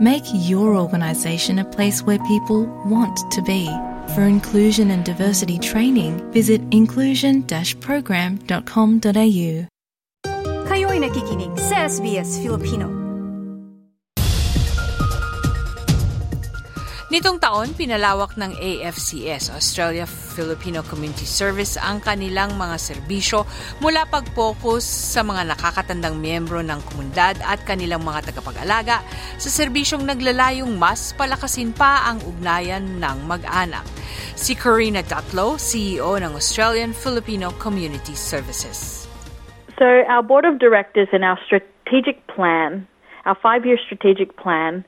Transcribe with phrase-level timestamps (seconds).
[0.00, 3.68] Make your organisation a place where people want to be.
[4.14, 9.66] For inclusion and diversity training, visit inclusion-program.com.au.
[10.70, 12.99] Kayo'y nakikinig sa SBS Filipino.
[17.10, 23.42] Nitong taon, pinalawak ng AFCS, Australia Filipino Community Service, ang kanilang mga serbisyo
[23.82, 29.02] mula pag-focus sa mga nakakatandang miyembro ng komunidad at kanilang mga tagapag-alaga
[29.42, 33.82] sa serbisyong naglalayong mas palakasin pa ang ugnayan ng mag-anak.
[34.38, 39.10] Si Karina Datlow, CEO ng Australian Filipino Community Services.
[39.82, 42.86] So, our board of directors and our strategic plan,
[43.26, 44.86] our five year strategic plan,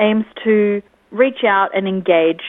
[0.00, 0.80] aims to
[1.10, 2.42] reach out and engage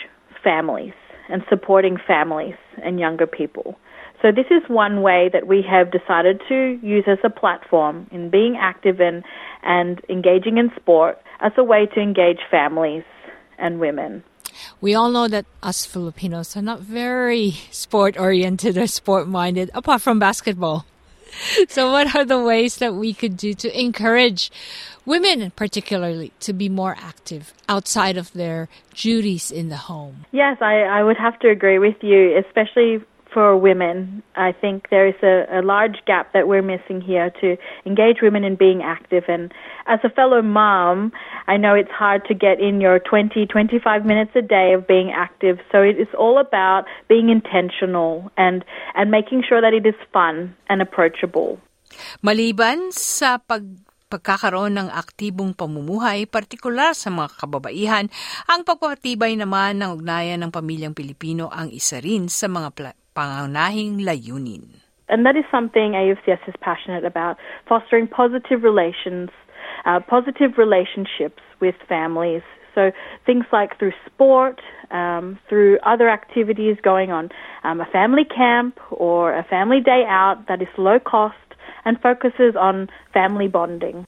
[0.44, 0.94] families
[1.30, 3.78] and supporting families and younger people.
[4.22, 8.30] So this is one way that we have decided to use as a platform in
[8.30, 9.24] being active in
[9.64, 13.04] and engaging in sport as a way to engage families
[13.58, 14.24] and women.
[14.82, 20.02] We all know that us Filipinos are not very sport oriented or sport minded apart
[20.02, 20.86] from basketball.
[21.69, 24.52] so, what are the ways that we could do to encourage
[25.05, 30.25] women, particularly, to be more active outside of their duties in the home?
[30.31, 34.23] Yes, I, I would have to agree with you, especially for women.
[34.35, 38.44] I think there is a, a, large gap that we're missing here to engage women
[38.44, 39.23] in being active.
[39.27, 39.52] And
[39.85, 41.11] as a fellow mom,
[41.47, 45.11] I know it's hard to get in your 20, 25 minutes a day of being
[45.11, 45.59] active.
[45.72, 50.55] So it is all about being intentional and, and making sure that it is fun
[50.67, 51.59] and approachable.
[52.22, 53.66] Maliban sa pag
[54.09, 58.09] pagkakaroon ng aktibong pamumuhay, partikular sa mga kababaihan,
[58.50, 62.73] ang pagpapatibay naman ng ugnayan ng pamilyang Pilipino ang isa rin sa mga
[64.00, 64.80] layunin.
[65.09, 67.38] And that is something AFCS is passionate about,
[67.68, 69.30] fostering positive relations,
[69.85, 72.44] uh, positive relationships with families.
[72.75, 72.91] So
[73.25, 77.30] things like through sport, um, through other activities going on,
[77.63, 81.36] um, a family camp or a family day out that is low cost
[81.86, 84.06] and focuses on family bonding.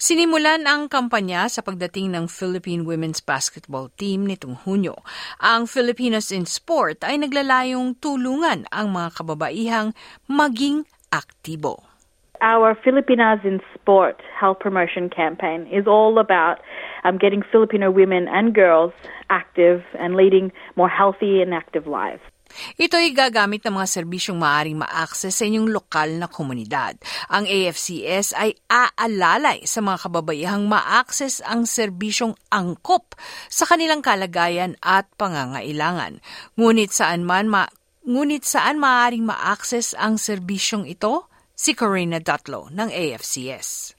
[0.00, 5.00] Sinimulan ang kampanya sa pagdating ng Philippine Women's Basketball Team nitong Hunyo.
[5.40, 9.96] Ang Filipinos in Sport ay naglalayong tulungan ang mga kababaihang
[10.28, 11.84] maging aktibo.
[12.42, 16.58] Our Filipinas in Sport health promotion campaign is all about
[17.06, 18.90] um, getting Filipino women and girls
[19.30, 22.20] active and leading more healthy and active lives.
[22.80, 26.96] Ito ay gagamit ng mga serbisyong maaaring ma-access sa inyong lokal na komunidad.
[27.32, 33.14] Ang AFCS ay aalalay sa mga kababayahang ma-access ang serbisyong angkop
[33.52, 36.24] sa kanilang kalagayan at pangangailangan.
[36.56, 37.64] Ngunit saan man ma
[38.02, 41.30] Ngunit saan maaaring ma-access ang serbisyong ito?
[41.54, 43.94] Si Corina Dutlow ng AFCS.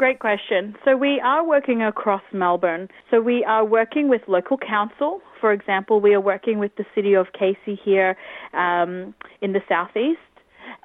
[0.00, 0.72] Great question.
[0.88, 2.88] So we are working across Melbourne.
[3.12, 5.20] So we are working with local council.
[5.42, 8.16] For example, we are working with the city of Casey here
[8.54, 10.20] um, in the southeast.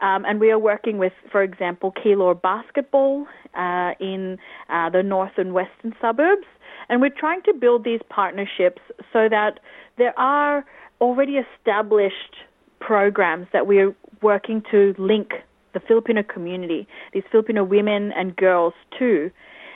[0.02, 5.34] Um, and we are working with, for example, Keilor Basketball uh, in uh, the north
[5.38, 6.48] and western suburbs.
[6.90, 8.82] And we're trying to build these partnerships
[9.14, 9.60] so that
[10.00, 10.66] there are
[11.02, 12.36] already established
[12.80, 15.34] programs that we are working to link
[15.76, 19.30] the Filipino community, these Filipino women and girls too.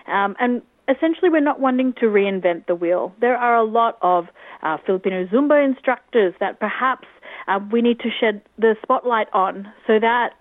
[0.08, 0.64] Um, and
[0.96, 3.14] essentially, we're not wanting to reinvent the wheel.
[3.20, 4.28] There are a lot of
[4.64, 7.08] uh, Filipino Zumba instructors that perhaps
[7.48, 10.34] uh, we need to shed the spotlight on so that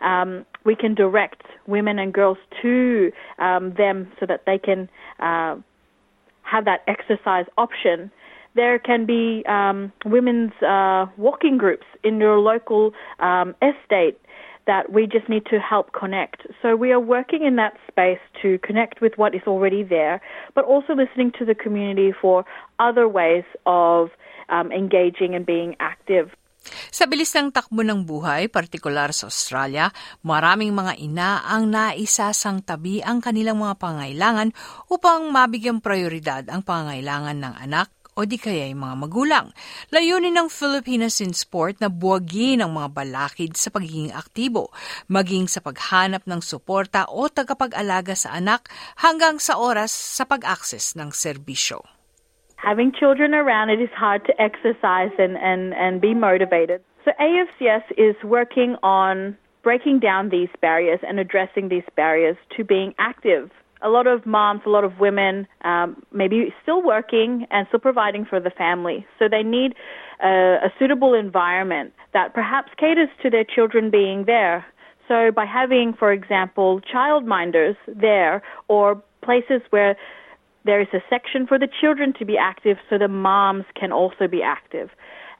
[0.00, 4.88] um, we can direct women and girls to um, them so that they can
[5.20, 5.56] uh,
[6.42, 8.10] have that exercise option.
[8.54, 14.18] There can be um, women's uh, walking groups in your local um, estate
[14.68, 16.44] that we just need to help connect.
[16.60, 20.20] So we are working in that space to connect with what is already there,
[20.54, 22.44] but also listening to the community for
[22.78, 24.12] other ways of
[24.52, 26.36] um, engaging and being active.
[26.92, 29.88] Sa bilis ng takbo ng buhay, partikular sa Australia,
[30.20, 34.52] maraming mga ina ang naisasang tabi ang kanilang mga pangailangan
[34.92, 37.88] upang mabigyang prioridad ang pangailangan ng anak
[38.18, 39.46] o di kaya yung mga magulang.
[39.94, 44.74] Layunin ng Filipinas in Sport na buwagin ang mga balakid sa pagiging aktibo,
[45.06, 48.66] maging sa paghanap ng suporta o tagapag-alaga sa anak
[48.98, 51.86] hanggang sa oras sa pag-access ng serbisyo.
[52.58, 56.82] having children around, it is hard to exercise and, and, and be motivated.
[57.04, 62.94] So AFCS is working on breaking down these barriers and addressing these barriers to being
[62.98, 63.50] active.
[63.82, 68.24] A lot of moms, a lot of women, um, maybe still working and still providing
[68.24, 69.06] for the family.
[69.18, 69.74] So they need
[70.22, 74.66] a, a suitable environment that perhaps caters to their children being there.
[75.06, 79.96] So by having, for example, childminders there or places where
[80.64, 84.28] there is a section for the children to be active so the moms can also
[84.28, 84.90] be active.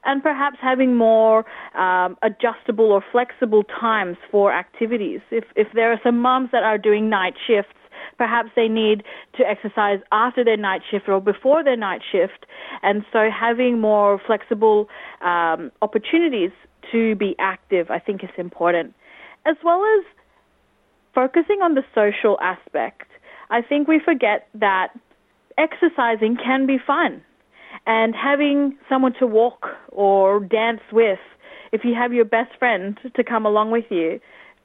[0.05, 1.45] And perhaps having more
[1.77, 5.21] um, adjustable or flexible times for activities.
[5.31, 7.75] If, if there are some moms that are doing night shifts,
[8.17, 9.03] perhaps they need
[9.37, 12.47] to exercise after their night shift or before their night shift.
[12.83, 14.89] And so having more flexible
[15.21, 16.51] um, opportunities
[16.93, 18.95] to be active, I think, is important.
[19.47, 20.05] As well as
[21.15, 23.09] focusing on the social aspect.
[23.51, 24.89] I think we forget that
[25.57, 27.23] exercising can be fun.
[27.87, 31.19] And having someone to walk or dance with,
[31.73, 34.21] if you have your best friend to come along with you,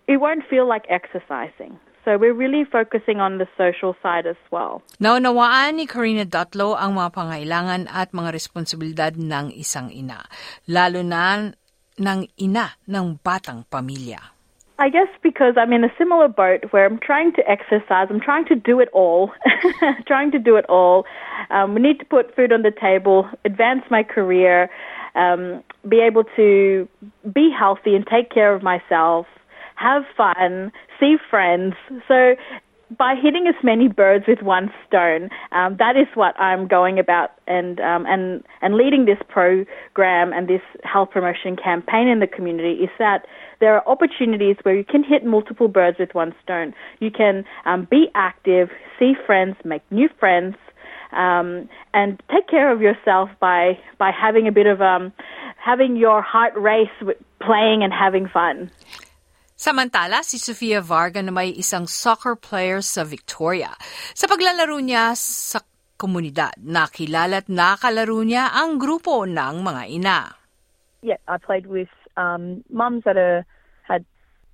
[0.07, 1.79] it won't feel like exercising.
[2.03, 4.83] So we're really focusing on the social side as well.
[4.99, 10.27] Naunawaan ni Karina Dutlow ang mga pangailangan at mga responsibilidad ng isang ina,
[10.67, 11.55] lalo na
[11.95, 14.33] ng ina ng batang pamilya.
[14.79, 18.45] I guess because I'm in a similar boat where I'm trying to exercise, I'm trying
[18.51, 19.31] to do it all,
[20.07, 21.05] trying to do it all.
[21.51, 24.69] Um, we need to put food on the table, advance my career,
[25.15, 26.89] um, be able to
[27.31, 29.27] be healthy and take care of myself,
[29.75, 31.75] have fun, see friends.
[32.07, 32.35] So
[32.97, 37.31] by hitting as many birds with one stone, um, that is what I'm going about
[37.47, 42.83] and um, and and leading this program and this health promotion campaign in the community
[42.83, 43.25] is that
[43.59, 46.73] there are opportunities where you can hit multiple birds with one stone.
[46.99, 50.55] You can um, be active, see friends, make new friends,
[51.11, 55.13] um, and take care of yourself by by having a bit of um,
[55.57, 58.69] having your heart race, with playing and having fun.
[59.63, 63.71] Samantala, si Sofia Varga na may isang soccer player sa Victoria.
[64.11, 65.63] Sa paglalaro niya sa
[65.95, 70.19] komunidad, nakilala at nakalaro niya ang grupo ng mga ina.
[70.99, 71.87] Yeah, I played with
[72.19, 73.47] um, mums that are,
[73.87, 74.03] had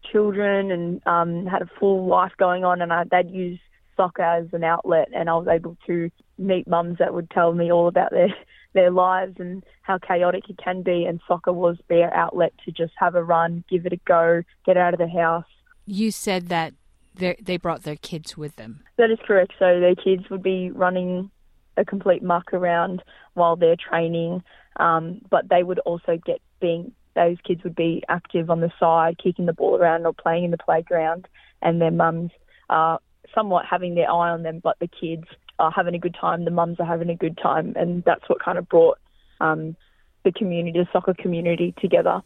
[0.05, 3.57] children and um, had a full life going on, and I, they'd use
[3.99, 7.71] soccer as an outlet, and I was able to meet mums that would tell me
[7.71, 8.29] all about their
[8.73, 11.05] their lives and how chaotic it can be.
[11.05, 14.77] And soccer was their outlet to just have a run, give it a go, get
[14.77, 15.45] out of the house.
[15.87, 16.75] You said that
[17.15, 18.81] they brought their kids with them.
[18.97, 19.53] That is correct.
[19.57, 21.31] So their kids would be running
[21.77, 23.01] a complete muck around
[23.33, 24.43] while they're training,
[24.77, 29.17] um, but they would also get being those kids would be active on the side,
[29.21, 31.27] kicking the ball around or playing in the playground,
[31.61, 32.31] and their mums
[32.69, 32.99] are
[33.33, 35.25] somewhat having their eye on them, but the kids
[35.59, 38.39] are having a good time, the mums are having a good time, and that's what
[38.43, 38.97] kind of brought
[39.41, 39.75] um,
[40.23, 42.21] the community, the soccer community together.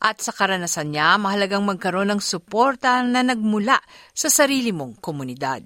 [0.00, 3.80] At sa karanasan niya, mahalagang magkaroon ng suporta na nagmula
[4.12, 5.64] sa sarili mong komunidad.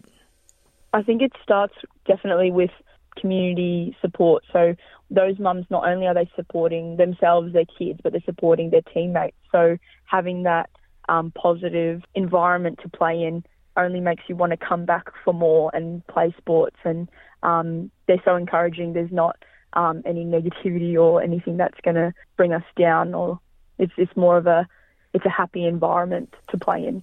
[0.93, 1.75] I think it starts
[2.07, 2.71] definitely with
[3.19, 4.43] community support.
[4.53, 4.75] So
[5.11, 9.37] those mums, not only are they supporting themselves, their kids, but they're supporting their teammates.
[9.53, 10.71] So having that
[11.09, 13.45] um, positive environment to play in
[13.85, 16.77] only makes you want to come back for more and play sports.
[16.85, 17.09] And
[17.43, 18.93] um, they're so encouraging.
[18.93, 19.37] There's not
[19.73, 23.15] um, any negativity or anything that's going to bring us down.
[23.15, 23.41] Or
[23.79, 24.67] it's it's more of a
[25.13, 27.03] it's a happy environment to play in.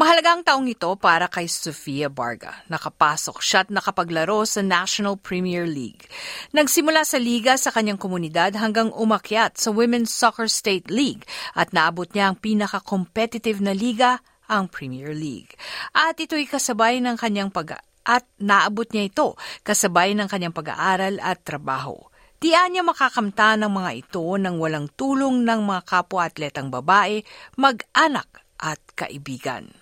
[0.00, 2.56] Mahalagang taong ito para kay Sofia Barga.
[2.72, 6.08] Nakapasok siya at nakapaglaro sa National Premier League.
[6.56, 12.08] Nagsimula sa liga sa kanyang komunidad hanggang umakyat sa Women's Soccer State League at naabot
[12.16, 15.54] niya ang pinaka-competitive na liga ang Premier League.
[15.94, 21.46] At ito'y kasabay ng kanyang pag at naabot niya ito kasabay ng kanyang pag-aaral at
[21.46, 21.94] trabaho.
[22.40, 27.20] Tiyan niya makakamta ng mga ito ng walang tulong ng mga kapwa-atletang babae,
[27.60, 29.76] mag-anak at kaibigan.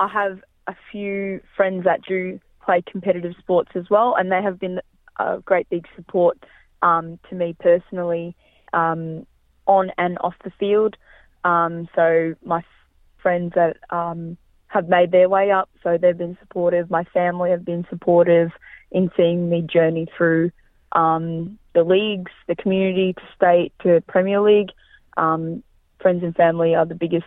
[0.00, 4.56] I have a few friends that do play competitive sports as well, and they have
[4.56, 4.80] been
[5.20, 6.40] a great big support
[6.80, 8.32] um, to me personally
[8.72, 9.26] um,
[9.68, 10.96] on and off the field.
[11.44, 12.64] Um, so my
[13.22, 14.36] friends that um,
[14.68, 16.90] have made their way up, so they've been supportive.
[16.90, 18.50] My family have been supportive
[18.90, 20.50] in seeing me journey through
[20.92, 24.70] um, the leagues, the community to state to Premier League.
[25.16, 25.62] Um,
[26.00, 27.26] friends and family are the biggest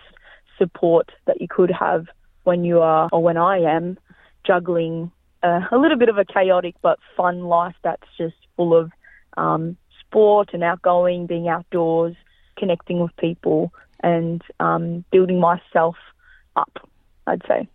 [0.57, 2.07] support that you could have
[2.43, 3.97] when you are, or when I am,
[4.45, 8.91] juggling uh, a little bit of a chaotic but fun life that's just full of
[9.37, 12.15] um, sport and outgoing, being outdoors,
[12.57, 13.73] connecting with people,
[14.03, 15.95] and um, building myself
[16.55, 16.87] up,
[17.25, 17.67] I'd say.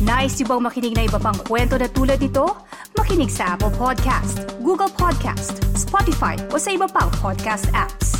[0.00, 2.44] Nice yung bang makinig na iba pang kwento na tulad ito?
[2.96, 8.19] Makinig sa Apple Podcast, Google Podcast, Spotify o sa iba pang podcast apps.